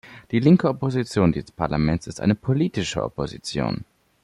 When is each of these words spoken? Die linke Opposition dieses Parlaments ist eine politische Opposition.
Die 0.31 0.39
linke 0.39 0.67
Opposition 0.67 1.31
dieses 1.31 1.51
Parlaments 1.51 2.07
ist 2.07 2.21
eine 2.21 2.33
politische 2.33 3.03
Opposition. 3.03 3.85